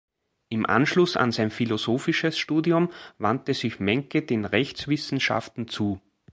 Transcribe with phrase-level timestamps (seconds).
[0.49, 6.01] Im Anschluss an sein philosophisches Studium wandte sich Mencke den Rechtswissenschaften zu.